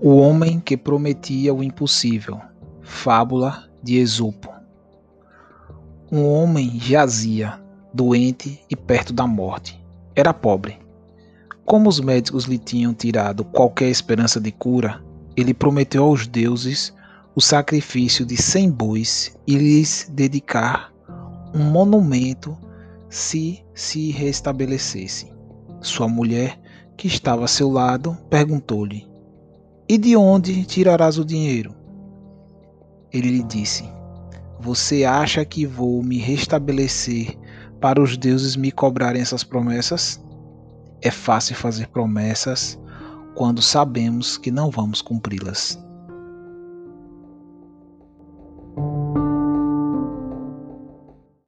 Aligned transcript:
O 0.00 0.18
homem 0.18 0.60
que 0.60 0.76
prometia 0.76 1.52
o 1.52 1.60
impossível. 1.60 2.40
Fábula 2.82 3.68
de 3.82 3.96
Esopo. 3.96 4.48
Um 6.12 6.24
homem 6.24 6.78
jazia, 6.78 7.60
doente 7.92 8.64
e 8.70 8.76
perto 8.76 9.12
da 9.12 9.26
morte. 9.26 9.84
Era 10.14 10.32
pobre. 10.32 10.78
Como 11.64 11.88
os 11.88 11.98
médicos 11.98 12.44
lhe 12.44 12.58
tinham 12.58 12.94
tirado 12.94 13.44
qualquer 13.44 13.88
esperança 13.88 14.40
de 14.40 14.52
cura, 14.52 15.02
ele 15.36 15.52
prometeu 15.52 16.04
aos 16.04 16.28
deuses 16.28 16.94
o 17.34 17.40
sacrifício 17.40 18.24
de 18.24 18.36
cem 18.36 18.70
bois 18.70 19.36
e 19.48 19.56
lhes 19.56 20.08
dedicar 20.12 20.92
um 21.52 21.64
monumento 21.64 22.56
se 23.10 23.64
se 23.74 24.12
restabelecesse. 24.12 25.32
Sua 25.80 26.06
mulher, 26.06 26.56
que 26.96 27.08
estava 27.08 27.46
a 27.46 27.48
seu 27.48 27.68
lado, 27.68 28.16
perguntou-lhe: 28.30 29.07
E 29.90 29.96
de 29.96 30.14
onde 30.14 30.66
tirarás 30.66 31.16
o 31.16 31.24
dinheiro? 31.24 31.74
Ele 33.10 33.30
lhe 33.30 33.42
disse: 33.42 33.88
Você 34.60 35.04
acha 35.04 35.42
que 35.46 35.64
vou 35.64 36.02
me 36.02 36.18
restabelecer 36.18 37.38
para 37.80 37.98
os 37.98 38.14
deuses 38.14 38.54
me 38.54 38.70
cobrarem 38.70 39.22
essas 39.22 39.42
promessas? 39.42 40.22
É 41.00 41.10
fácil 41.10 41.56
fazer 41.56 41.88
promessas 41.88 42.78
quando 43.34 43.62
sabemos 43.62 44.36
que 44.36 44.50
não 44.50 44.70
vamos 44.70 45.00
cumpri-las. 45.00 45.78